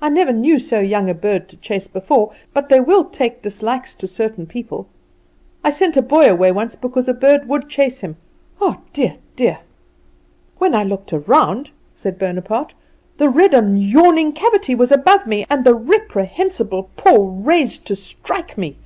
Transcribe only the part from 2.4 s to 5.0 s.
but they will take dislikes to certain people.